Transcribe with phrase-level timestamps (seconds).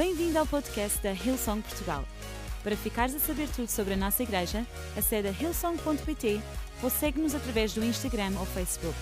[0.00, 2.06] Bem-vindo ao podcast da Hillsong Portugal.
[2.62, 6.40] Para ficares a saber tudo sobre a nossa igreja, acede a hillsong.pt
[6.82, 8.96] ou segue-nos através do Instagram ou Facebook.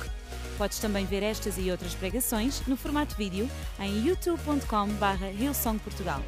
[0.58, 3.48] Podes também ver estas e outras pregações no formato vídeo
[3.78, 6.20] em youtube.com.br hillsongportugal.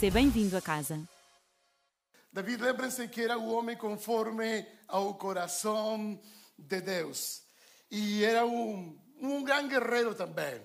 [0.00, 0.98] Seja bem-vindo a casa.
[2.32, 6.18] David, lembrem-se que era o homem conforme ao coração
[6.58, 7.42] de Deus.
[7.90, 10.58] E era um, um grande guerreiro também.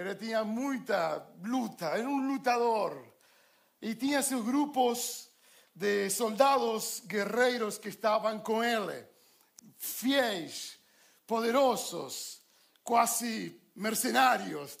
[0.00, 3.06] Ele tinha muita luta, era um lutador.
[3.82, 5.28] E tinha seus grupos
[5.74, 9.06] de soldados guerreiros que estavam com ele,
[9.76, 10.78] fiéis,
[11.26, 12.40] poderosos,
[12.82, 14.78] quase mercenários,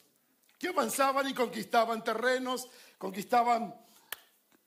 [0.58, 2.66] que avançavam e conquistavam terrenos,
[2.98, 3.78] conquistavam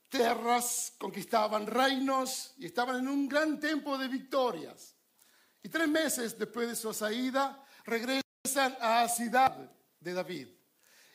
[0.08, 4.94] terras, conquistaban reinos y estaban en un gran tiempo de victorias.
[5.64, 9.74] Y tres meses después de su salida, regresan a la ciudad
[10.04, 10.48] de David.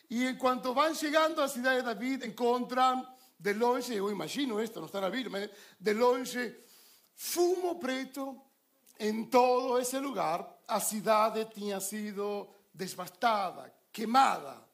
[0.08, 3.06] Y en cuanto van llegando a la ciudad de David, encuentran
[3.38, 6.64] de longe, yo imagino esto, no está en la Biblia, de longe,
[7.14, 8.44] fumo preto
[8.98, 10.58] en todo ese lugar.
[10.68, 14.66] La ciudad tenía sido devastada, quemada,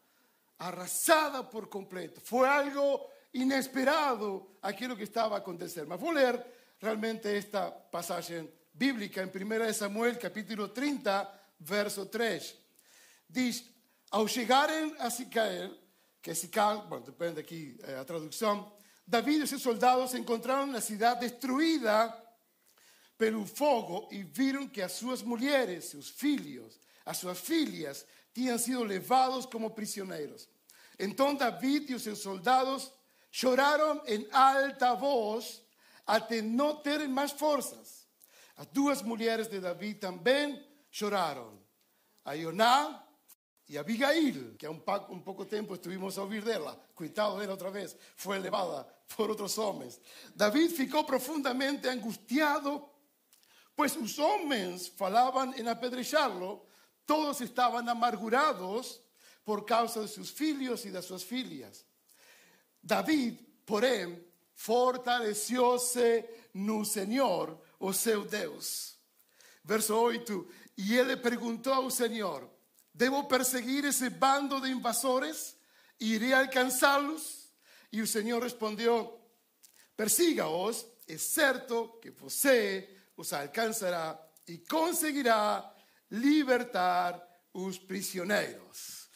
[0.59, 2.21] arrasada por completo.
[2.25, 5.87] Fue algo inesperado aquilo que estava a acontecer.
[5.87, 6.43] Mas vou ler
[6.81, 11.31] realmente esta passagem bíblica em 1 Samuel, capítulo 30,
[11.61, 12.57] verso 3.
[13.29, 13.76] Diz:
[14.17, 15.77] Ao chegarem a Sicael,
[16.23, 18.73] que é Sical, bom, depende aqui a tradução,
[19.07, 22.17] David e seus soldados encontraram a cidade destruída
[23.19, 28.85] pelo fogo e viram que as suas mulheres, seus filhos, as suas filhas tinham sido
[28.85, 30.49] levados como prisioneiros.
[30.99, 32.91] Então David e os seus soldados
[33.43, 35.61] Lloraron en alta voz
[36.07, 38.07] até não terem mais forças.
[38.57, 41.63] As duas mulheres de David também choraram.
[42.25, 43.06] A Ioná
[43.75, 47.71] a Abigail, que há um, um pouco tempo estuvimos a ouvir dela, coitado dela outra
[47.71, 48.85] vez, foi levada
[49.17, 50.01] por outros homens.
[50.35, 52.85] David ficou profundamente angustiado,
[53.75, 56.65] pois os homens falavam em apedrejá-lo,
[57.05, 59.01] todos estavam amargurados
[59.45, 61.85] por causa de seus filhos e das suas filhas.
[62.83, 64.25] David, porém,
[64.55, 66.25] fortaleceu-se
[66.55, 68.97] no Senhor, o seu Deus.
[69.65, 70.49] Verso 8:
[70.79, 72.49] E ele perguntou ao Senhor:
[72.97, 75.55] Devo perseguir esse bando de invasores?
[76.01, 77.53] Irei alcançá-los?
[77.93, 79.21] E o Senhor respondeu:
[79.95, 84.19] Persiga-os, é certo que você os alcançará
[84.49, 85.71] e conseguirá
[86.11, 89.11] libertar os prisioneiros.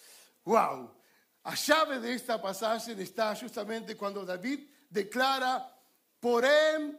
[0.46, 1.00] Uau!
[1.42, 5.66] A chave de esta pasaje está justamente cuando David declara,
[6.20, 6.98] porém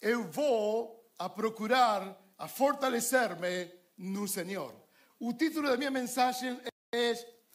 [0.00, 4.81] eu vou a procurar, a fortalecer-me no Senhor.
[5.24, 6.60] O título da minha mensagem
[6.92, 7.14] é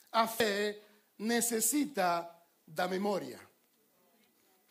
[0.10, 0.80] A fé
[1.20, 2.26] necessita
[2.66, 3.38] da memória.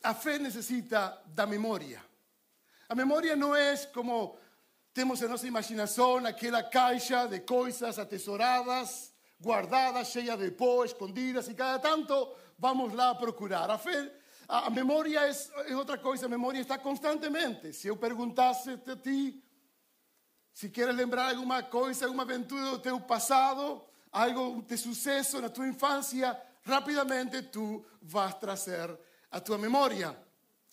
[0.03, 2.03] A fé necessita da memória.
[2.89, 4.39] A memória não é como
[4.95, 11.55] temos em nossa imaginação aquela caixa de coisas atesoradas guardadas, cheias de pó, escondidas, e
[11.55, 13.71] cada tanto vamos lá procurar.
[13.71, 14.11] A, fé,
[14.49, 17.75] a, memória é, é outra coisa, a memória está constantemente.
[17.75, 19.45] Se eu perguntasse a ti,
[20.57, 25.69] se queres lembrar alguma coisa, alguma aventura do teu passado, algo de sucesso na tua
[25.69, 28.99] infância, rapidamente tu vas trazer
[29.31, 30.17] a tua memória.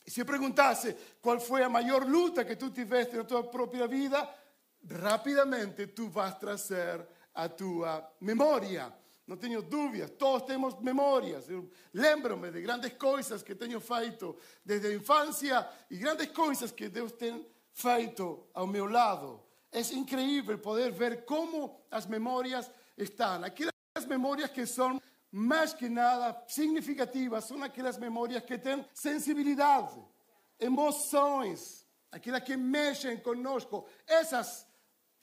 [0.07, 4.25] E se perguntasse qual foi a maior luta que tu tiveste na tua própria vida,
[4.89, 7.05] rapidamente tu vas trazer
[7.35, 8.89] a tua memória.
[9.27, 11.49] Não tenho dúvidas, todos temos memórias.
[11.49, 14.33] Eu de grandes coisas que tenho feito
[14.63, 19.42] desde a infância e grandes coisas que Deus tem feito ao meu lado.
[19.73, 23.43] É incrível poder ver como as memórias estão.
[23.43, 23.73] Aquelas
[24.07, 25.01] memórias que são
[25.31, 29.99] mais que nada significativas são aquelas memórias que têm sensibilidade,
[30.59, 33.87] emoções, aquelas que mexem conosco.
[34.05, 34.67] Essas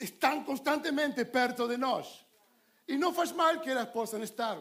[0.00, 2.26] estão constantemente perto de nós.
[2.88, 4.60] E não faz mal que elas possam estar.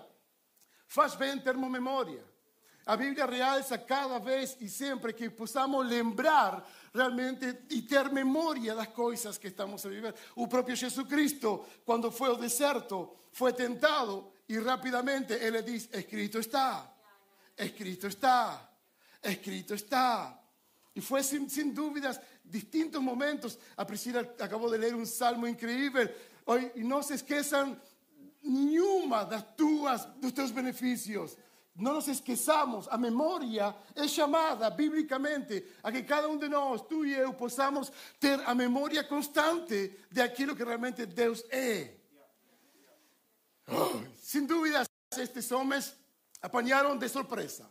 [0.87, 2.23] Faz bem termos memória.
[2.85, 6.63] A Bíblia realça cada vez e sempre que possamos lembrar
[6.93, 10.15] realmente e ter memória das coisas que estamos a viver.
[10.35, 16.39] O próprio Jesus Cristo, quando foi ao deserto, foi tentado e rapidamente ele diz: Escrito
[16.39, 16.91] está,
[17.57, 18.69] escrito está,
[19.23, 20.35] escrito está.
[20.95, 23.57] E foi sem, sem dúvidas distintos momentos.
[23.77, 26.09] A Priscila acabou de ler um salmo incrível.
[26.75, 27.79] E não se esqueçam
[28.41, 31.37] nenhuma das tuas, dos teus benefícios.
[31.79, 37.05] Não nos esqueçamos, a memória é chamada biblicamente a que cada um de nós, tu
[37.05, 41.95] e eu, possamos ter a memória constante de aquilo que realmente Deus é.
[43.67, 44.83] Oh, sem dúvida,
[45.17, 45.95] estes homens
[46.41, 47.69] apanharam de surpresa.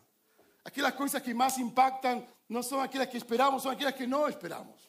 [0.68, 4.88] aquellas cosas que más impactan no son aquellas que esperamos, son aquellas que no esperamos.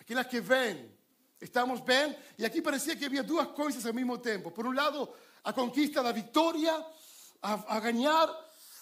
[0.00, 0.96] Aquellas que ven.
[1.40, 4.52] Estamos bien y aquí parecía que había dos cosas al mismo tiempo.
[4.52, 6.74] Por un lado, a conquista la victoria,
[7.44, 8.30] a, a ganar,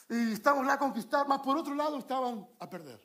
[0.08, 3.00] y lá a conquistar, mas por otro lado estaban a perder.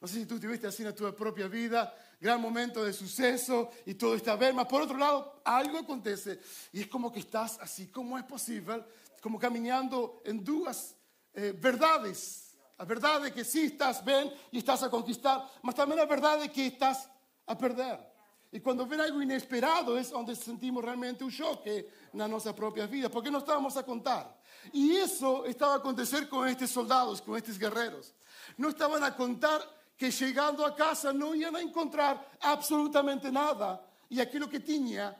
[0.00, 3.94] No sé si tú tuviste así en tu propia vida, gran momento de suceso y
[3.94, 6.40] todo está bien, mas por otro lado algo acontece
[6.72, 8.84] y es como que estás así, ¿cómo es posible?
[9.20, 10.96] Como caminando en dos
[11.34, 12.56] eh, verdades.
[12.78, 16.40] La verdad de que sí estás bien y estás a conquistar, mas también la verdad
[16.40, 17.08] de que estás
[17.46, 18.12] a perder.
[18.50, 23.08] Y cuando ven algo inesperado es donde sentimos realmente un choque en nuestra propia vida,
[23.08, 24.40] porque no estábamos a contar.
[24.72, 28.14] Y eso estaba a acontecer con estos soldados, con estos guerreros.
[28.56, 29.62] No estaban a contar
[29.96, 35.16] que llegando a casa no iban a encontrar absolutamente nada y aquello que tenía,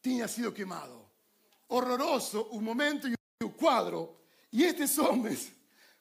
[0.00, 1.08] tenía sido quemado.
[1.68, 4.22] Horroroso un momento y un cuadro.
[4.50, 5.52] Y estos hombres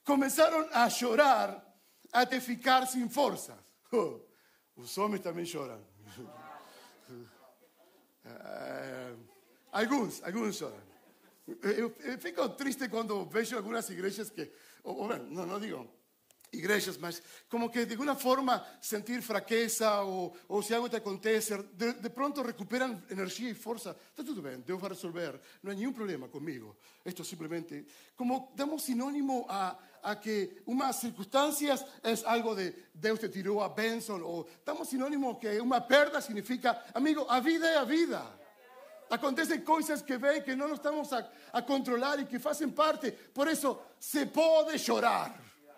[0.04, 1.76] comenzaron a llorar,
[2.12, 3.58] a te ficar sin fuerzas.
[3.90, 4.22] Oh,
[4.76, 5.48] los hombres también
[9.78, 9.84] lloran.
[9.84, 10.84] Eh, algunos, algunos lloran.
[11.62, 14.52] Eu, eu fico triste quando vejo algumas igrejas que,
[14.84, 15.98] ou, ou não, não digo
[16.52, 21.58] igrejas, mas como que de alguma forma sentir fraqueza ou, ou se algo te acontece,
[21.74, 23.96] de, de pronto recuperam energia e força.
[24.10, 26.76] Está tudo bem, Deus vai resolver, não há nenhum problema comigo.
[27.06, 27.86] Isto simplesmente,
[28.16, 33.70] como damos sinônimo a, a que umas circunstâncias é algo de Deus te tirou a
[33.70, 38.47] bênção, ou damos sinônimo que uma perda significa, amigo, a vida é a vida.
[39.10, 43.12] Acontecen cosas que ven que no nos estamos a, a controlar y que hacen parte.
[43.12, 45.36] Por eso se puede llorar.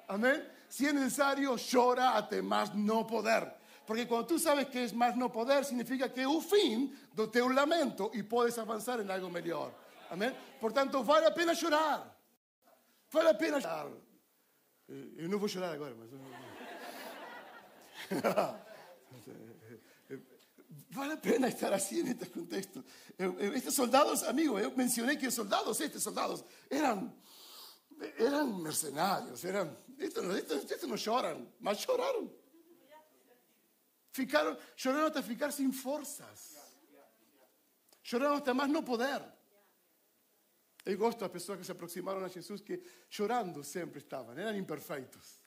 [0.08, 0.48] Amén.
[0.68, 3.58] Si es necesario, llora hasta más no poder.
[3.86, 7.56] Porque cuando tú sabes que es más no poder, significa que un fin de un
[7.56, 9.74] lamento y puedes avanzar en algo mejor.
[10.12, 10.36] Amén.
[10.62, 12.16] Por tanto, vale la pena llorar.
[13.12, 13.88] Vale la pena llorar.
[14.88, 15.96] Eh, Yo no voy a llorar ahora.
[20.92, 22.84] Vale la pena estar así en este contexto.
[23.18, 27.16] Eh, eh, estos soldados, amigos, yo mencioné que soldados, estos soldados, eran,
[28.18, 32.32] eran mercenarios, eran, estos, estos, estos no lloran, mas lloraron.
[34.76, 36.56] Lloraron hasta ficar sin fuerzas.
[38.04, 39.40] Lloraron hasta más no poder.
[40.86, 45.40] Eu gosto das pessoas que se aproximaram a Jesus que chorando sempre estavam, eram imperfeitos.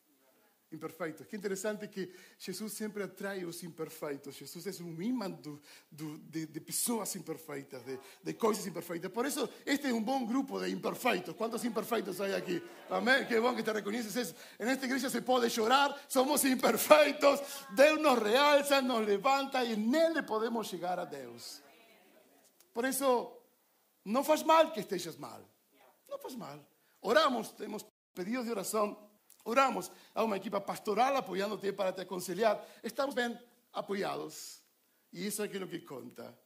[0.73, 1.27] Imperfeitos.
[1.27, 4.35] Que interessante que Jesus sempre atrai os imperfeitos.
[4.37, 5.61] Jesus é um imã do,
[5.91, 9.13] de, de, pessoas imperfeitas, de, de, coisas imperfeitas.
[9.13, 11.37] Por isso, este é um bom grupo de imperfeitos.
[11.37, 12.63] Quantos imperfeitos há aqui?
[12.89, 13.27] Amém?
[13.27, 14.35] Que bom que te reconheces.
[14.59, 17.41] En esta igreja se pode chorar, somos imperfeitos.
[17.71, 21.63] Deus nos realça, nos levanta e nele podemos chegar a Deus.
[22.73, 23.31] Por isso,
[24.05, 25.41] não faz mal que estejas mal.
[26.09, 26.59] Não faz mal.
[27.03, 27.85] Oramos, temos
[28.15, 29.12] pedidos de oração
[29.45, 32.65] Oramos a uma equipa pastoral apoiando-te para te aconselhar.
[32.83, 33.39] Estamos bem
[33.73, 34.63] apoiados.
[35.13, 36.37] E isso é aquilo que conta.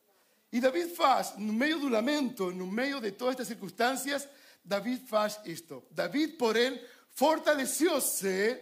[0.50, 4.28] E David faz, no meio do lamento, no meio de todas estas circunstâncias,
[4.64, 5.84] David faz isto.
[5.90, 8.58] David, porém, fortaleceu-se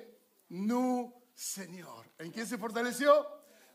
[0.51, 2.05] no Senhor.
[2.19, 3.25] Em quem se fortaleceu?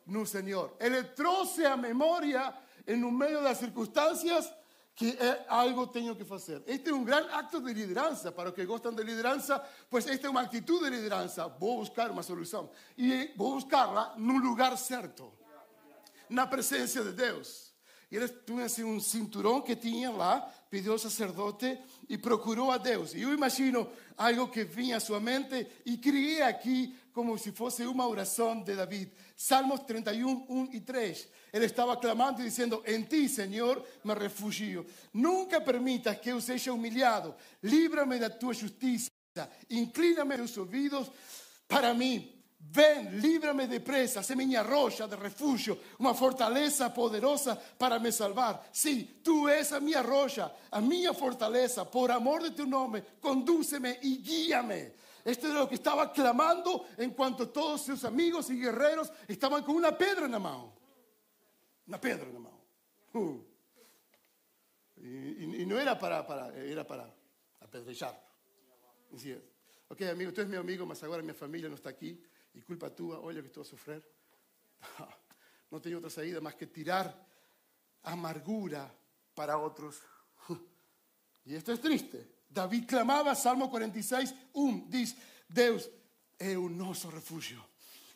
[0.06, 0.76] No Senhor.
[0.80, 2.54] Ele trouxe a memória,
[2.88, 4.52] no meio das circunstâncias,
[5.00, 6.62] que é algo tenho que fazer.
[6.68, 8.34] Este é um grande acto de liderança.
[8.34, 9.58] Para os que gostam de liderança,
[9.90, 11.48] pois esta é uma atitude de liderança.
[11.48, 12.70] Vou buscar uma solução.
[12.98, 15.32] E vou buscá-la no lugar certo.
[16.30, 17.69] Na presença de Deus.
[18.12, 23.14] E ele tinha um cinturão que tinha lá, pediu ao sacerdote e procurou a Deus.
[23.14, 23.88] E eu imagino
[24.18, 28.76] algo que vinha à sua mente e criei aqui como se fosse uma oração de
[28.76, 29.12] David.
[29.36, 31.30] Salmos 31, 1 e 3.
[31.54, 34.86] Él estaba clamando y diciendo, en ti, Señor, me refugio.
[35.14, 37.36] Nunca permitas que yo sea humillado.
[37.62, 39.12] Líbrame de tu justicia.
[39.70, 41.12] Inclíname los oídos
[41.68, 42.39] para mí.
[42.62, 48.70] Ven, líbrame de presa, sé mi arroya de refugio, una fortaleza poderosa para me salvar.
[48.72, 54.00] Sí, tú es a mi arroya, a mi fortaleza, por amor de tu nombre, condúceme
[54.04, 54.94] y guíame.
[55.24, 59.76] Esto es lo que estaba clamando en cuanto todos sus amigos y guerreros estaban con
[59.76, 60.80] una piedra en la mano.
[61.90, 62.54] Una pedra na mão.
[63.16, 63.44] Uh.
[65.02, 67.12] E, e, não era para, para, era para
[67.60, 68.14] apedrejar.
[69.12, 69.42] Dizia,
[69.90, 72.22] ok, amigo, tu és meu amigo, mas agora minha família não está aqui
[72.54, 74.04] e culpa tua, olha que estou a sofrer.
[75.72, 77.16] Não tenho outra saída mais que tirar
[78.04, 78.92] amargura
[79.36, 79.98] para outros.
[81.46, 82.28] E isto é triste.
[82.48, 85.16] David clamava, Salmo 46, 1, diz:
[85.48, 85.90] Deus
[86.38, 87.64] é o nosso refúgio,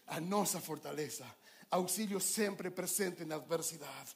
[0.05, 0.19] a
[0.59, 1.25] fortaleza
[1.73, 4.07] auxilio siempre presente en la adversidad.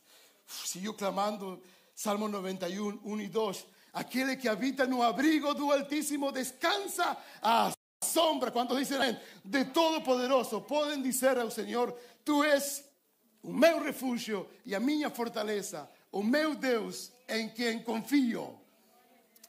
[0.45, 1.62] Siguió clamando
[1.93, 3.65] Salmo 91, 1 y 2.
[3.93, 7.74] Aquele que habita no abrigo do Altíssimo descansa à
[8.08, 8.52] sombra.
[8.52, 11.96] Quando dizem de Todo-Poderoso, podem dizer ao Senhor:
[12.26, 12.84] Tu és
[13.44, 18.60] o meu refúgio e a minha fortaleza, o meu Deus em quem confio.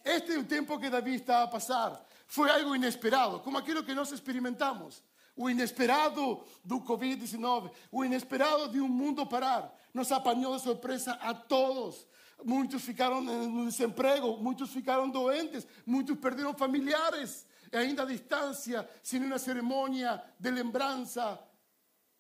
[0.05, 2.07] Este é o tempo que Davi está a passar.
[2.27, 5.03] Foi algo inesperado, como aquilo que nós experimentamos.
[5.37, 11.33] O inesperado do Covid-19, o inesperado de um mundo parar, nos apanhou de surpresa a
[11.33, 12.07] todos.
[12.45, 17.47] Muitos ficaram no desemprego, muitos ficaram doentes, muitos perderam familiares.
[17.73, 21.39] E ainda a distância, sem uma cerimônia de lembrança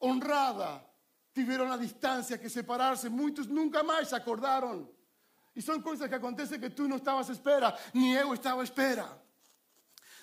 [0.02, 0.84] honrada,
[1.34, 3.08] tiveram a distância que separarse.
[3.08, 4.88] Muitos nunca mais se acordaram.
[5.54, 8.64] E são coisas que acontecem que tu não estavas à espera, nem eu estava à
[8.64, 9.20] espera.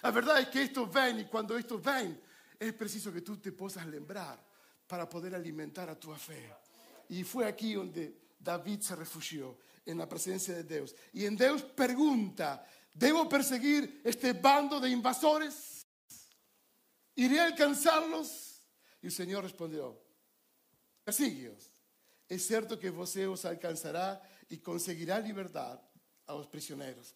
[0.02, 2.18] A verdade é que isto vem, e quando isto vem,
[2.60, 4.40] é preciso que tu te possas lembrar
[4.88, 6.58] para poder alimentar a tua fé.
[7.10, 10.96] E foi aqui onde David se refugiou, na presença de Deus.
[11.14, 12.64] E em Deus pergunta:
[12.96, 15.86] ¿Debo perseguir este bando de invasores?
[17.14, 18.64] ¿Iré a alcançá-los?
[19.04, 20.02] E o Senhor respondeu:
[21.04, 21.76] Persigue-os.
[22.30, 25.78] É certo que você os alcançará e conseguirá libertar
[26.26, 27.14] aos prisioneiros.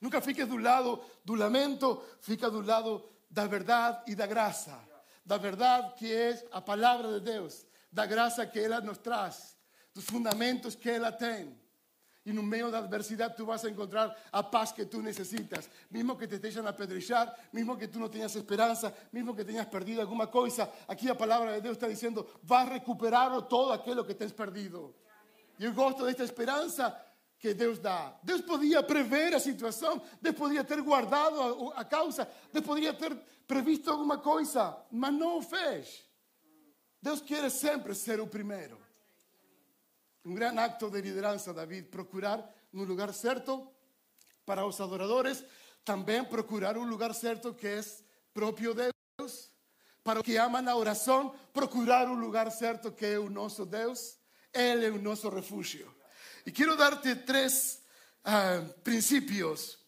[0.00, 4.76] Nunca fiques do lado do lamento, fica do lado da verdade e da graça.
[5.24, 9.56] Da verdade que é a palavra de Deus, da graça que ela nos traz,
[9.94, 11.54] dos fundamentos que ela tem.
[12.26, 15.68] E no meio da adversidade tu vas a encontrar a paz que tu necessitas.
[15.90, 19.66] Mesmo que te estejam a apedrejar, mesmo que tu não tenhas esperança, mesmo que tenhas
[19.66, 24.04] perdido alguma coisa, aqui a palavra de Deus está dizendo: vas a recuperar todo aquilo
[24.04, 24.94] que tens perdido.
[25.58, 26.98] E eu gosto desta esperança
[27.38, 28.18] que Deus dá.
[28.22, 33.14] Deus podia prever a situação, Deus podia ter guardado a, a causa, Deus poderia ter
[33.46, 36.04] previsto alguma coisa, mas não fez.
[37.02, 38.83] Deus quer sempre ser o primeiro.
[40.24, 43.70] Um grande acto de liderança, David, procurar um lugar certo
[44.46, 45.44] para os adoradores,
[45.84, 47.80] também procurar um lugar certo que é
[48.32, 49.50] próprio Deus.
[50.02, 54.18] Para os que amam a oração, procurar um lugar certo que é o nosso Deus.
[54.52, 55.94] Ele é o nosso refúgio.
[56.46, 57.16] E quero dar-te
[58.82, 59.78] princípios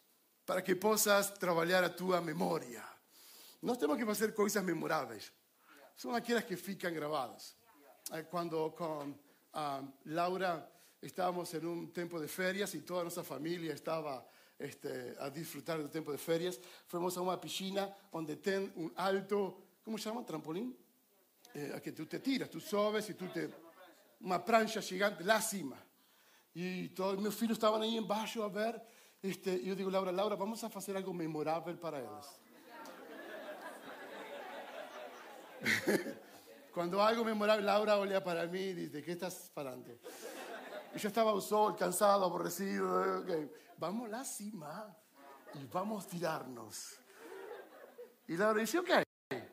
[0.45, 2.85] para que possas trabalhar a tua memória.
[3.63, 5.33] Nós temos que fazer coisas memoráveis.
[5.97, 7.57] São aquelas que ficam gravadas.
[8.31, 9.15] Quando com
[9.57, 10.71] uh, Laura
[11.01, 14.27] estábamos en un tiempo de ferias y toda nuestra familia estaba
[14.59, 16.61] este, a disfrutar del tiempo de ferias.
[16.87, 20.25] Fuimos a una piscina donde ten un alto, ¿cómo se llama?
[20.25, 20.77] Trampolín.
[21.55, 23.49] Eh, a que tú te tiras, tú sobes y tú te...
[24.21, 25.77] Una prancha gigante, la cima.
[26.55, 28.83] Y todos mis hijos estaban ahí embaixo a ver.
[29.23, 32.27] Este, yo digo, Laura, Laura, vamos a hacer algo memorable para ellos.
[36.77, 39.99] Cuando algo memorable, Laura olía para mí y dice, ¿qué estás parando?
[40.95, 43.23] Y yo estaba al sol, cansado, aborrecido.
[43.23, 43.51] Okay.
[43.79, 44.95] Vamos a la cima
[45.55, 47.01] y vamos a tirarnos.
[48.29, 48.91] Y Laura dice, ok.
[48.91, 49.47] Eh,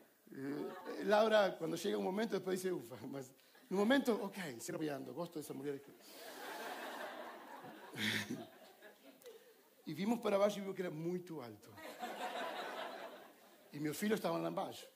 [1.04, 3.32] Laura, cuando llega un momento, después dice, ufa, mas,
[3.70, 5.82] un momento, ok, sigo apoyando, gosto de esa mujer.
[9.86, 11.70] y vimos para abajo y vimos que era muy alto.
[13.72, 14.93] Y mis hijos estaban lá embaixo.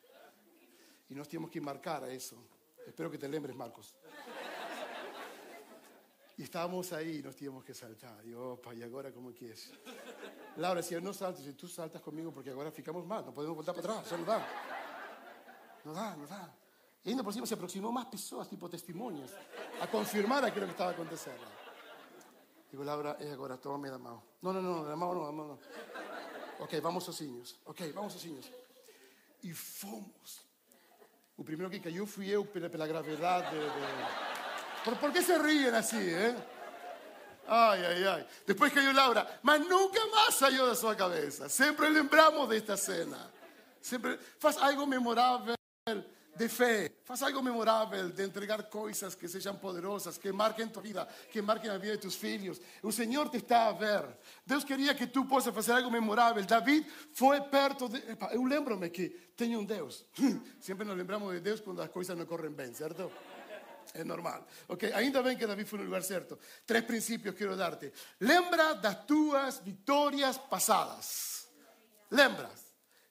[1.09, 2.37] Y nos tenemos que marcar a eso.
[2.87, 3.95] Espero que te lembres, Marcos.
[6.37, 8.25] Y estábamos ahí y nos teníamos que saltar.
[8.25, 9.73] Y, opa, ¿y ahora cómo quieres?
[10.57, 13.75] Laura decía, no saltes, y tú saltas conmigo porque ahora ficamos mal, no podemos voltar
[13.75, 14.47] para atrás, eso no dá.
[15.85, 16.55] No dá, no dá.
[17.05, 19.31] E ainda por cima se aproximou mais pessoas, tipo testemunhas,
[19.81, 21.47] a confirmar aquilo que estava acontecendo.
[22.71, 24.23] Digo, Laura, é agora, toma-me da mão.
[24.43, 25.59] Não, não, não, da mão não, da mão não.
[26.61, 27.59] Ok, vamos sozinhos.
[27.65, 28.51] Ok, vamos sozinhos.
[29.43, 30.48] E fomos.
[31.39, 33.55] O primeiro que caiu fui eu pela, pela gravidade.
[33.55, 34.85] De...
[34.85, 36.37] ¿Por, ¿Por se ríen así, eh?
[37.47, 38.27] Ai, ai, ai.
[38.45, 41.49] Depois caiu Laura, mas nunca mais saiu da sua cabeça.
[41.49, 43.33] Sempre lembramos desta cena.
[43.81, 45.55] Sempre faz algo memorável
[46.39, 46.93] de fé.
[47.05, 51.71] Faz algo memorável de entregar coisas que sejam poderosas, que marquem tua vida, que marquem
[51.71, 52.61] a vida de tus filhos.
[52.83, 54.05] O Senhor te está a ver.
[54.47, 56.45] Deus queria que tu possas fazer algo memorável.
[56.45, 58.03] David foi perto de.
[58.31, 60.05] Eu lembro-me que tenho um Deus.
[60.61, 63.11] Sempre nos lembramos de Deus quando as coisas não correm bem, certo?
[63.95, 64.47] É normal.
[64.69, 66.39] Ok, ainda bem que David foi no lugar certo.
[66.65, 67.93] Três princípios quero dar-te.
[68.21, 71.49] Lembra das tuas vitórias passadas.
[72.11, 72.68] Lembras?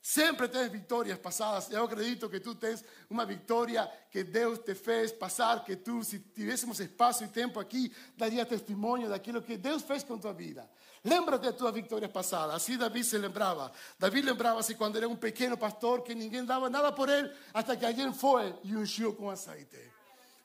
[0.09, 1.69] Sempre tens vitórias passadas.
[1.69, 6.17] Eu acredito que tu tens uma vitória que Deus te fez passar, que tu, se
[6.17, 10.65] tivéssemos espaço e tempo aqui, daria testemunho daquilo que Deus fez com tua vida.
[11.03, 12.55] Lembra-te das tuas vitórias passadas.
[12.55, 13.69] Assim Davi se lembrava.
[13.99, 17.85] Davi lembrava-se quando era um pequeno pastor que ninguém dava nada por ele, até que
[17.85, 19.77] alguém foi e ungiu com azeite.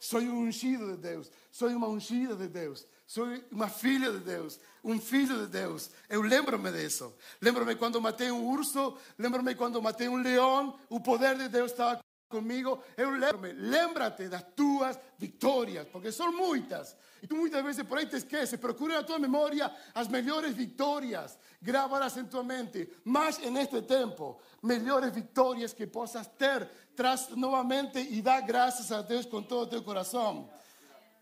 [0.01, 1.31] Sou um ungido de Deus.
[1.53, 2.85] Sou uma ungida de Deus.
[3.07, 5.91] Sou uma filha de Deus, um filho de Deus.
[6.09, 7.15] Eu lembro-me disso.
[7.41, 12.01] Lembro-me quando matei um urso, lembro-me quando matei um leão, o poder de Deus estava
[12.33, 12.83] comigo.
[12.97, 13.53] Eu lembro-me.
[13.53, 16.97] Lembra-te das tuas vitórias, porque são muitas.
[17.23, 18.59] E tu muitas vezes por aí te esqueces.
[18.59, 21.39] Procura na tua memória as melhores vitórias.
[21.61, 22.91] Grábalas em tua mente.
[23.05, 26.67] Mas neste tempo, melhores vitórias que possas ter.
[26.97, 30.51] Traz novamente e dá graças a Deus com todo o teu coração.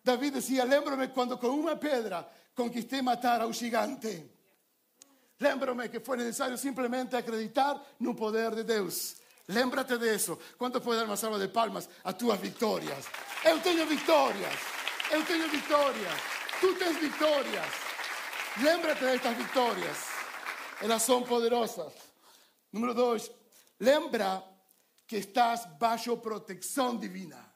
[0.02, 4.40] David decía, lembrome cuando con una piedra conquisté matar a un gigante.
[5.38, 9.16] Lembrome que fue necesario simplemente acreditar no poder de Deus.
[9.47, 10.38] Lembrate de eso.
[10.57, 13.07] ¿Cuánto puede dar una salva de palmas a tus victorias?
[13.45, 14.54] Eu tenho victorias.
[15.11, 16.14] Eu tenho victorias.
[16.61, 17.66] Tú tienes victorias.
[18.62, 19.97] Lembrate de estas victorias.
[20.83, 21.92] Elas son poderosas.
[22.71, 23.33] Número dos,
[23.78, 24.45] lembra
[25.07, 27.52] que estás bajo protección divina.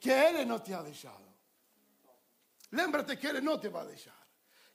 [0.00, 1.27] Que Él no te ha dejado.
[2.70, 4.26] Lembrate que Él no te va a dejar.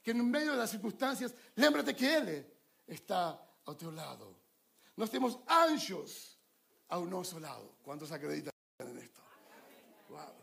[0.01, 2.45] Que en medio de las circunstancias, lembrate que Él
[2.87, 4.35] está a tu lado.
[4.97, 6.37] Nós temos anjos
[6.89, 7.77] ao nosso lado.
[7.81, 8.51] Quantos acreditam
[8.93, 9.21] nisto?
[10.09, 10.35] Uau!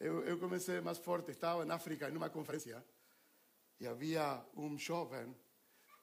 [0.00, 2.84] Eu, eu comecei mais forte, estava na África em uma conferência
[3.78, 5.34] e havia um jovem,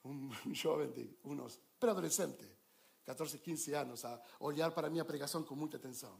[0.04, 2.46] um, um jovem de uns pré-adolescente,
[3.06, 6.18] 14, 15 anos, a olhar para a minha pregação com muita atenção.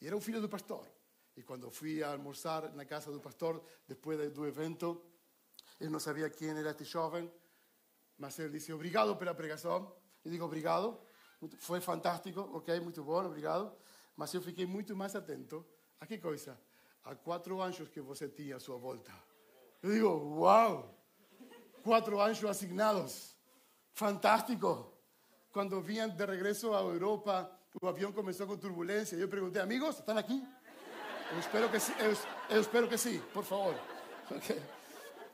[0.00, 0.88] E era o filho do pastor.
[1.36, 5.02] Y cuando fui a almorzar en la casa del pastor, después del evento,
[5.78, 7.32] él no sabía quién era este joven,
[8.18, 9.88] mas él dice, obrigado por la pregación.
[10.24, 11.04] Y digo, obrigado,
[11.58, 13.78] fue fantástico, ok, muy bueno, obrigado.
[14.16, 15.66] Mas yo fiquei mucho más atento
[15.98, 16.58] a qué cosa?
[17.04, 19.12] A cuatro años que você tinha a su volta.
[19.82, 20.84] Yo digo, wow,
[21.82, 23.36] cuatro años asignados,
[23.92, 24.92] fantástico.
[25.50, 29.18] Cuando vinham de regreso a Europa, el avión comenzó con turbulencia.
[29.18, 30.42] Yo pregunté, amigos, ¿están aquí?
[31.38, 31.76] Espero que
[32.50, 33.74] eu espero que sim, por favor.
[34.30, 34.62] Okay.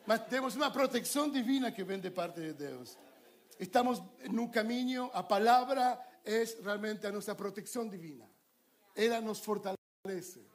[0.06, 2.96] Mas temos uma proteção divina que vem de parte de Deus.
[3.58, 4.00] Estamos
[4.30, 8.28] num caminho, a palavra é realmente a nossa proteção divina.
[8.94, 10.46] Ela nos fortalece.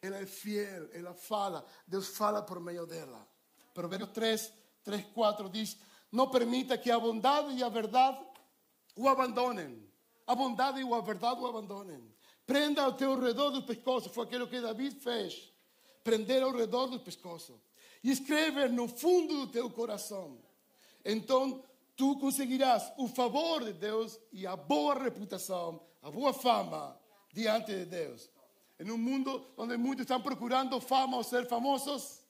[0.00, 3.26] Ela é fiel, ela fala, Deus fala por meio dela.
[3.72, 4.52] Provérbios 3,
[4.84, 5.76] 3, 4 diz:
[6.12, 8.18] Não permita que a bondade e a verdade
[8.96, 9.90] o abandonem.
[10.26, 12.13] A bondade e a verdade o abandonem.
[12.46, 14.10] Prenda ao teu redor do pescoço.
[14.10, 15.50] Foi aquilo que David fez.
[16.02, 17.60] Prender ao redor do pescoço.
[18.02, 20.38] E escrever no fundo do teu coração.
[21.04, 21.62] Então
[21.96, 26.98] tu conseguirás o favor de Deus e a boa reputação, a boa fama
[27.32, 28.30] diante de Deus.
[28.78, 32.22] Em um mundo onde muitos estão procurando fama ou ser famosos,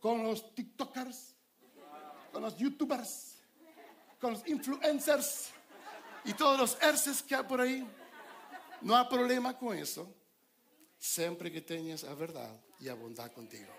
[0.00, 1.34] com os TikTokers,
[2.32, 3.38] com os YouTubers,
[4.20, 5.52] com os influencers
[6.24, 7.86] e todos os erces que há por aí.
[8.84, 10.06] Não há problema com isso,
[11.00, 13.72] sempre que tenhas a verdade e a bondade contigo.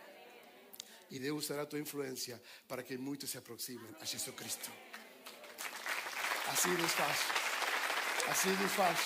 [1.11, 4.71] E Deus usará a tua influência para que muitos se aproximem a Jesus Cristo.
[6.51, 7.19] Assim Deus faz.
[8.31, 8.99] Assim Deus faz.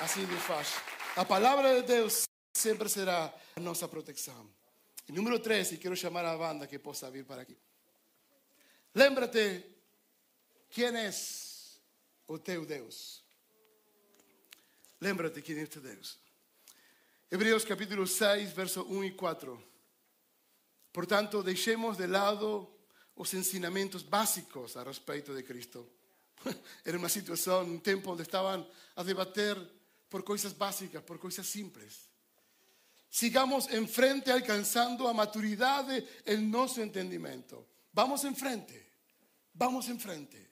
[0.00, 0.68] Assim Deus faz.
[1.16, 2.22] A palavra de Deus
[2.52, 4.48] sempre será a nossa proteção.
[5.08, 7.58] E número 13, quero chamar a banda que possa vir para aqui.
[8.94, 9.64] Lembra-te
[10.70, 11.10] quem é
[12.28, 13.26] o teu Deus.
[15.00, 16.18] Lembra-te quem é este Deus.
[17.30, 19.62] Hebreus capítulo 6, verso 1 e 4.
[20.92, 22.68] Portanto, deixemos de lado
[23.14, 25.88] os ensinamentos básicos a respeito de Cristo.
[26.84, 29.56] Era uma situação, um tempo onde estavam a debater
[30.10, 32.08] por coisas básicas, por coisas simples.
[33.08, 37.64] Sigamos em frente alcançando a maturidade em nosso entendimento.
[37.92, 38.84] Vamos em frente.
[39.54, 40.47] Vamos em frente.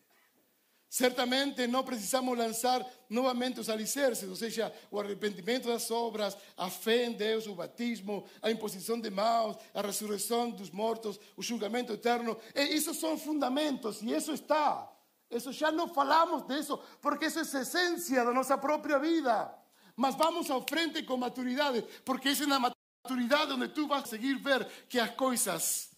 [0.89, 7.07] Certamente não precisamos lançar novamente os alicerces, ou seja, o arrependimento das obras, a fé
[7.07, 12.37] em Deus, o batismo, a imposição de mãos, a ressurreição dos mortos, o julgamento eterno.
[12.55, 14.91] E isso são fundamentos e isso está.
[15.29, 19.53] Isso já não falamos disso, porque isso é a essência da nossa própria vida.
[19.97, 24.39] Mas vamos à frente com maturidade, porque isso é na maturidade onde tu vas seguir
[24.39, 25.91] ver que as coisas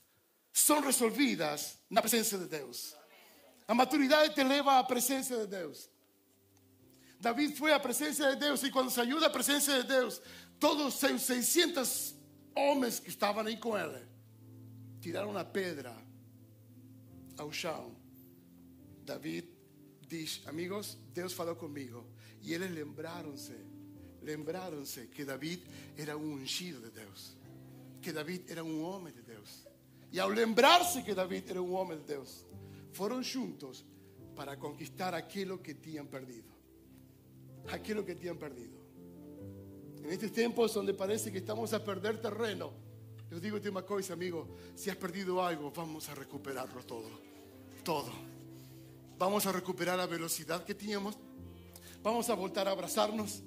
[0.52, 2.97] são resolvidas na presença de Deus.
[3.68, 5.90] A maturidade te leva à presença de Deus.
[7.20, 10.22] David foi à presença de Deus e quando saiu da presença de Deus,
[10.58, 12.14] todos os seus 600
[12.56, 14.08] homens que estavam aí com ele
[15.00, 15.94] tiraram a pedra
[17.36, 17.94] ao chão.
[19.04, 19.48] David
[20.06, 22.06] diz: Amigos, Deus falou comigo.
[22.40, 22.70] E eles
[24.22, 25.62] lembraram-se que David
[25.96, 27.36] era um ungido de Deus,
[28.00, 29.66] que David era um homem de Deus.
[30.12, 32.46] E ao lembrar-se que David era um homem de Deus,
[32.98, 33.84] foram juntos
[34.34, 36.50] para conquistar aquilo que tinham perdido.
[37.70, 38.76] Aquilo que tinham perdido.
[40.02, 42.88] En estos tiempos donde parece que estamos a perder terreno,
[43.30, 47.10] Eu digo-te uma coisa, amigo: se has perdido algo, vamos a recuperarlo todo.
[47.84, 48.10] Todo.
[49.18, 51.14] Vamos a recuperar a velocidade que tínhamos.
[52.02, 53.42] Vamos a voltar a abrazarnos.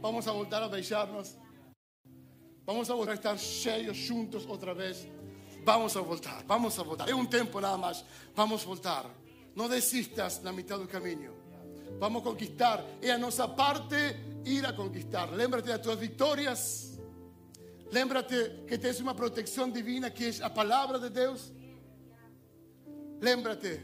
[0.00, 1.38] Vamos a voltar a beijarnos.
[2.64, 5.06] Vamos a voltar a estar cheios juntos outra vez.
[5.66, 7.08] Vamos a voltar, vamos a voltar.
[7.08, 8.04] É um tempo nada mais.
[8.36, 9.04] Vamos voltar.
[9.52, 11.34] Não desistas na mitad do caminho.
[11.98, 12.84] Vamos conquistar.
[13.02, 13.96] É a nossa parte
[14.44, 15.28] ir a conquistar.
[15.32, 16.96] Lembra-te das tuas vitórias.
[17.90, 21.52] Lembra-te que tens uma proteção divina que é a palavra de Deus.
[23.20, 23.80] Lembra-te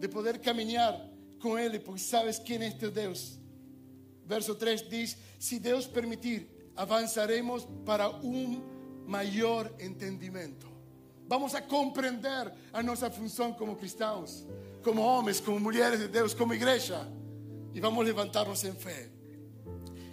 [0.00, 0.98] de poder caminhar
[1.42, 3.38] com Ele, porque sabes quem é teu Deus.
[4.24, 10.75] Verso 3 diz: Se Deus permitir, avançaremos para um maior entendimento.
[11.28, 14.46] Vamos a compreender a nossa função como cristãos,
[14.82, 17.06] como homens, como mulheres de Deus, como igreja.
[17.74, 19.10] E vamos levantar-nos em fé.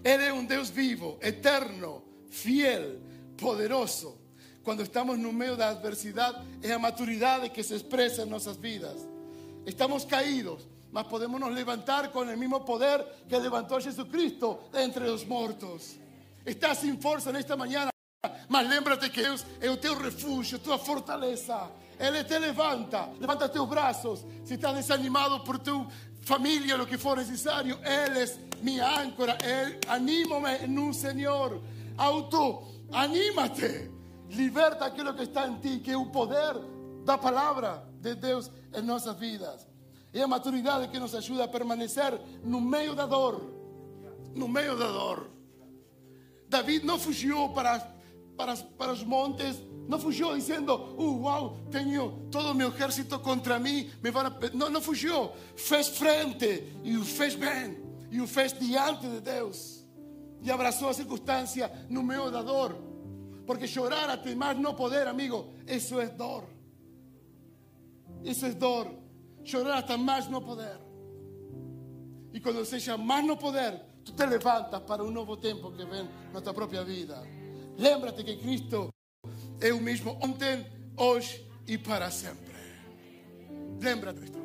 [0.04, 3.00] Ele é um Deus vivo, eterno, fiel,
[3.38, 4.20] poderoso.
[4.64, 9.08] Quando estamos no meio da adversidade, é a maturidade que se expressa em nossas vidas.
[9.66, 15.24] Estamos caídos, mas podemos nos levantar com o mesmo poder que levantou Jesucristo entre os
[15.24, 15.98] mortos.
[16.46, 17.93] Estás sem força nesta manhã,
[18.48, 21.70] mas lembra-te que Deus é o teu refúgio, tua fortaleza.
[22.00, 24.26] Ele te levanta, levanta teus braços.
[24.46, 25.88] Se estás desanimado por tu
[26.22, 29.38] família, lo que for necessário, Ele é minha âncora.
[29.44, 31.62] Ele anima-me no Senhor.
[31.98, 33.92] Auto, anímate.
[34.30, 36.56] Liberta aquilo que está em ti, que é o poder
[37.04, 39.68] da palavra de Deus em nossas vidas.
[40.14, 43.42] É a maturidade que nos ajuda a permanecer no meio da dor.
[44.34, 45.30] No meio da dor.
[46.54, 47.80] David não fugiu para,
[48.36, 53.60] para, para os montes, não fugiu dizendo, uh, uau, tenho todo o meu exército contra
[53.60, 54.34] mim, me vão a...
[54.54, 56.64] não, não fugiu, fez frente
[56.98, 57.38] o fez
[58.10, 59.86] e o fez diante de Deus,
[60.42, 62.76] e abraçou a circunstância no meio da dor,
[63.46, 66.46] porque chorar até mais não poder, amigo, isso é dor,
[68.24, 68.88] isso é dor,
[69.44, 70.80] chorar até mais não poder,
[72.34, 76.10] e quando seja mais não poder, tu te levantas para um novo tempo que vem
[76.34, 77.22] na tua própria vida.
[77.78, 78.94] Lembra-te que Cristo
[79.60, 80.66] é o mesmo ontem,
[80.98, 82.54] hoje e para sempre.
[83.82, 84.44] Lembra-te disto.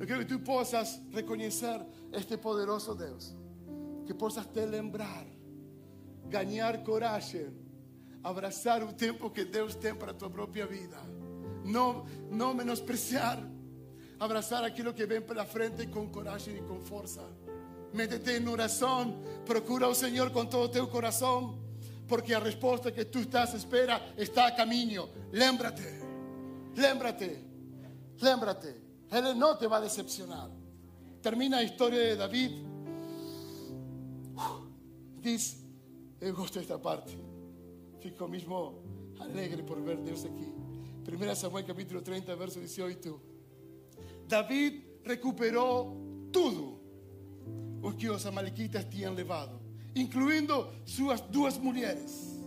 [0.00, 1.80] Eu quero que tu possas reconhecer
[2.12, 3.36] este poderoso Deus.
[4.04, 5.24] Que possas te lembrar,
[6.28, 7.52] ganhar coragem,
[8.22, 10.98] abraçar o tempo que Deus tem para a tua própria vida.
[11.64, 13.38] Não, não menospreciar,
[14.18, 17.22] abraçar aquilo que vem pela frente com coragem e com força.
[17.94, 21.61] Métete em oração, procura o Senhor com todo o teu coração,
[22.06, 25.08] porque a resposta que tu estás à espera está a caminho.
[25.32, 25.82] Lembra-te,
[26.76, 27.38] lembra-te,
[28.20, 28.74] lembra-te.
[29.10, 30.50] Ele não te vai decepcionar.
[31.20, 32.66] Termina a história de David.
[35.20, 35.62] Diz,
[36.20, 37.16] eu gosto desta parte.
[38.00, 38.82] Fico mesmo
[39.20, 40.52] alegre por ver Deus aqui.
[41.06, 43.20] 1 Samuel capítulo 30, verso 18.
[44.26, 46.80] David recuperou tudo
[47.82, 49.60] o que os amalequitas tinham levado,
[49.94, 52.40] incluindo suas duas mulheres.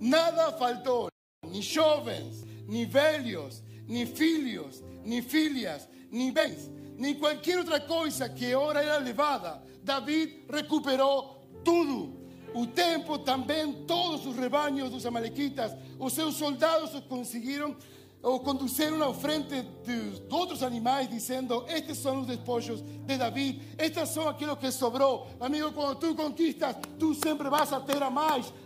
[0.00, 1.08] Nada faltou,
[1.48, 8.54] nem jovens, nem velhos, nem filhos, nem filhas, nem bens, nem qualquer outra coisa que
[8.54, 9.62] ora era levada.
[9.82, 12.20] David recuperou tudo.
[12.54, 17.74] O tempo também, todos os rebanhos dos amalequitas, os seus soldados os conseguiram
[18.22, 24.10] ou conduziram ao frente de outros animais, dizendo: Estes são os despojos de David, estas
[24.10, 25.26] são aquilo que sobrou.
[25.40, 28.12] Amigo, quando tu conquistas, tu sempre vas a ter a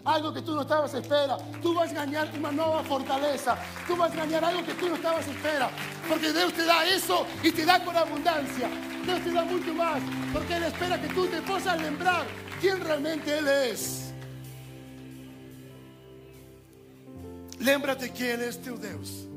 [0.05, 1.39] algo que tu não estavas à espera.
[1.63, 5.31] Tu vas ganhar uma nova fortaleza, tu vas ganhar algo que tu não estavas à
[5.31, 5.71] espera,
[6.07, 8.69] porque Deus te dá isso e te dá com abundância.
[9.07, 12.27] Deus te dá muito mais, porque Ele espera que tu te possas lembrar
[12.61, 13.75] quem realmente Ele é.
[17.59, 19.36] Lembra-te que Ele é teu Deus.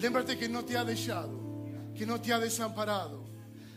[0.00, 1.38] Lembra-te que não te ha deixado,
[1.94, 3.22] que não te ha desamparado.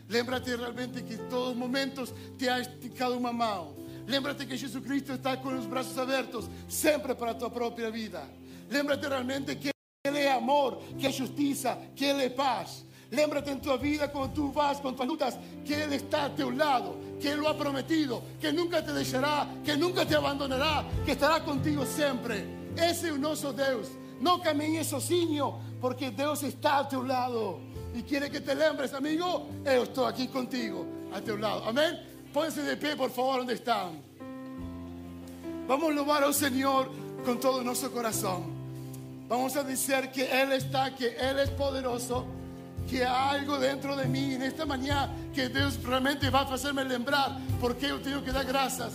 [0.08, 3.76] Lembra-te realmente que em todos os momentos te ha esticado uma mão.
[4.06, 8.22] Lembra-te que Jesus Cristo está com os braços abertos sempre para a tua própria vida.
[8.70, 9.70] Lembra-te realmente que
[10.04, 12.84] Ele é amor, que é justiça, que Ele é paz.
[13.10, 16.54] Lembra-te em tua vida quando tu vas com tuas lutas que Ele está a teu
[16.54, 21.12] lado, que Ele lo ha prometido, que nunca te deixará, que nunca te abandonará, que
[21.12, 22.46] estará contigo sempre.
[22.76, 23.88] Esse é o nosso Deus.
[24.20, 27.60] Não caminhes sozinho, porque Deus está a teu lado
[27.92, 31.68] e quer que te lembres, amigo, eu estou aqui contigo, a teu lado.
[31.68, 32.00] Amém?
[32.32, 33.94] Põe-se de pé, por favor, onde estão.
[35.68, 36.90] Vamos louvar ao Senhor
[37.22, 38.50] com todo o nosso coração.
[39.28, 42.26] Vamos a dizer que Ele está, que Ele é poderoso,
[42.86, 47.84] que há algo dentro de mim nesta manhã que Deus realmente vai fazer-me lembrar porque
[47.84, 48.94] eu tenho que dar graças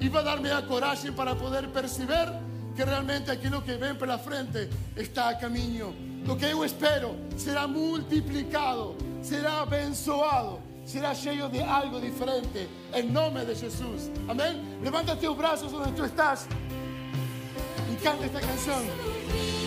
[0.00, 2.28] e vai dar-me a coragem para poder perceber
[2.76, 6.11] que realmente aquilo que vem pela frente está a caminho.
[6.28, 13.44] O que eu espero será multiplicado, será abençoado, será cheio de algo diferente, em nome
[13.44, 14.10] de Jesus.
[14.28, 14.62] Amém?
[14.82, 16.46] Levanta teus braços onde tu estás
[17.92, 19.61] e canta esta canção.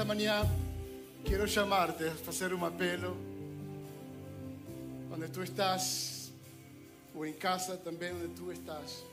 [0.00, 0.48] Nesta manhã,
[1.26, 3.18] quero chamar-te a fazer um apelo.
[5.12, 6.32] Onde tu estás,
[7.14, 9.04] ou em casa também onde tu estás,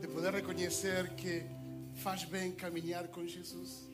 [0.00, 1.44] de poder reconhecer que
[2.02, 3.88] faz bem caminhar com Jesus.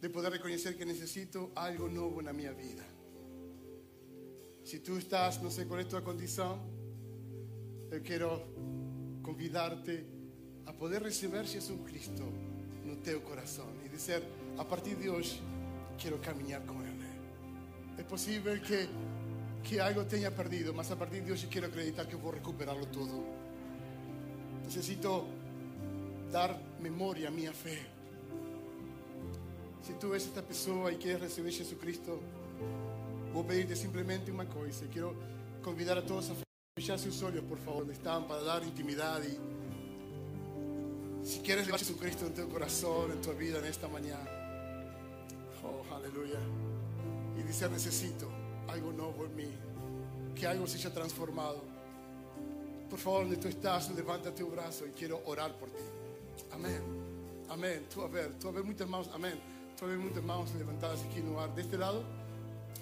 [0.00, 2.86] De poder reconhecer que necessito algo novo na minha vida.
[4.64, 6.58] Se tu estás, não sei qual é a tua condição,
[7.90, 8.40] eu quero
[9.22, 10.06] convidar-te
[10.64, 12.45] a poder receber Jesus Cristo
[12.86, 14.22] no teu coração e dizer:
[14.56, 15.42] a partir de hoje,
[15.98, 16.96] quero caminhar com Ele.
[17.98, 18.88] É possível que,
[19.64, 23.24] que algo tenha perdido, mas a partir de hoje quero acreditar que vou recuperá-lo tudo.
[24.64, 25.26] Necessito
[26.30, 27.86] dar memória à minha fé.
[29.82, 32.20] Se tu és esta pessoa e queres receber Jesus Cristo,
[33.32, 34.86] vou pedir-te simplesmente uma coisa.
[34.88, 35.16] Quero
[35.62, 36.34] convidar a todos a
[36.78, 39.38] fechar seus olhos, por favor, onde estão, para dar intimidade.
[41.26, 44.30] Si quieres llevar a Jesucristo en tu corazón, en tu vida, en esta mañana.
[45.64, 46.38] Oh, aleluya.
[47.36, 48.30] Y dice, necesito
[48.68, 49.48] algo nuevo en mí.
[50.36, 51.64] Que algo se haya transformado.
[52.88, 55.82] Por favor, donde tú estás, levanta tu brazo y quiero orar por ti.
[56.52, 56.80] Amén.
[57.48, 57.86] Amén.
[57.92, 59.10] Tú a ver, tú a ver muchas manos.
[59.12, 59.40] Amén.
[59.76, 61.52] Tú a ver muchas manos levantadas aquí en lugar.
[61.56, 62.04] De este lado.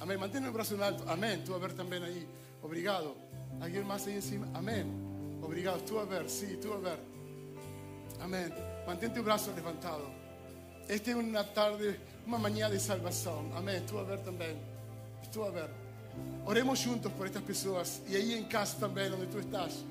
[0.00, 0.20] Amén.
[0.20, 1.02] Mantén el brazo en alto.
[1.08, 1.42] Amén.
[1.44, 2.26] Tú a ver también ahí.
[2.62, 3.14] Obrigado.
[3.62, 4.50] ¿Alguien más ahí encima?
[4.52, 5.40] Amén.
[5.42, 5.78] Obrigado.
[5.78, 7.13] Tú a ver, sí, tú a ver.
[8.20, 8.52] Amén.
[8.86, 10.10] Mantén tu brazo levantado.
[10.88, 13.52] Esta es una tarde, una mañana de salvación.
[13.54, 13.84] Amén.
[13.86, 14.56] Tú a ver también.
[15.32, 15.70] Tú a ver.
[16.46, 18.00] Oremos juntos por estas personas.
[18.08, 19.84] Y ahí en casa también, donde tú estás.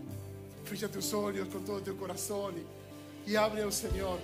[0.63, 2.55] Fecha tus ojos con todo tu corazón
[3.27, 4.19] y, y abre al Señor.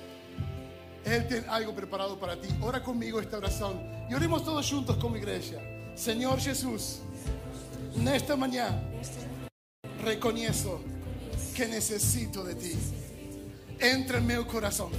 [1.05, 2.49] Él tiene algo preparado para ti.
[2.61, 3.79] Ora conmigo esta oración.
[4.09, 5.59] Y oremos todos juntos como iglesia.
[5.95, 6.99] Señor Jesús,
[7.95, 8.81] nesta mañana
[10.01, 10.81] reconozco
[11.55, 12.71] que necesito de ti.
[13.81, 14.91] Entra em meu coração.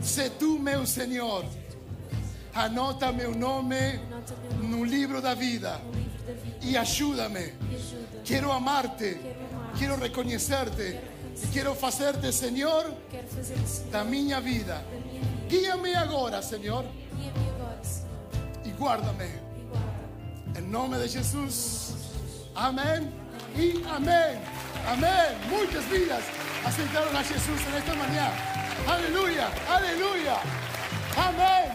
[0.00, 1.44] Se tu, meu Senhor,
[2.54, 4.00] anota meu nome
[4.62, 5.80] no livro da vida
[6.62, 7.52] e ajuda-me.
[8.24, 9.18] Quero amar-te,
[9.78, 10.98] quero reconhecer-te
[11.42, 12.92] e quero fazer-te, Senhor,
[13.90, 14.82] da minha vida.
[15.48, 16.84] Guia-me agora, Senhor,
[18.64, 19.28] e guarda-me.
[19.68, 20.58] guarda.
[20.58, 21.94] Em nome de Jesus.
[22.54, 23.12] Amém
[23.54, 24.40] e amém.
[24.86, 25.48] Amém.
[25.50, 28.28] Muitas vidas aceitaram a Jesus nesta manhã.
[28.88, 30.36] Aleluia, aleluia.
[31.16, 31.70] Amém.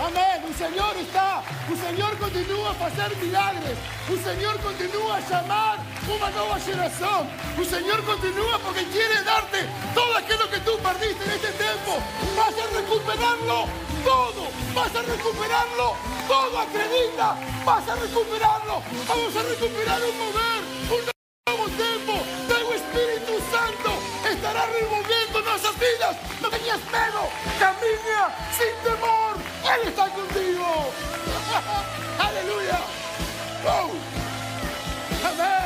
[0.00, 0.48] Amém.
[0.48, 3.76] O Senhor está, o Senhor continua a fazer milagres.
[4.08, 7.26] O Senhor continua a chamar uma nova geração.
[7.58, 12.00] O Senhor continua porque quer dar-te todo aquilo que tu perdiste neste tempo.
[12.36, 13.68] Vas a recuperarlo
[14.04, 14.48] todo.
[14.72, 15.96] Vas a recuperarlo
[16.28, 16.58] todo.
[16.58, 17.36] Acredita.
[17.64, 18.82] Vas a recuperarlo.
[19.06, 20.62] Vamos a recuperar un mover.
[20.90, 21.10] Un
[21.46, 22.39] nuevo tiempo.
[24.50, 26.16] Estará removiendo nuestras vidas.
[26.42, 27.30] No tengas miedo.
[27.60, 29.36] Camina sin temor.
[29.62, 30.92] Él está contigo.
[32.18, 32.80] Aleluya.
[33.64, 33.90] Oh.
[35.24, 35.59] Amén.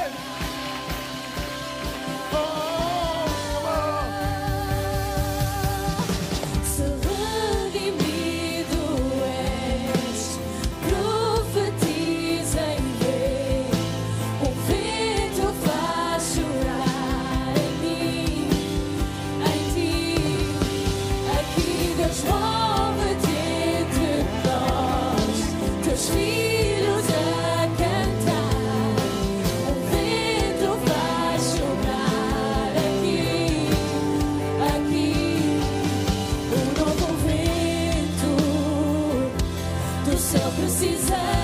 [40.35, 41.44] se eu precisar.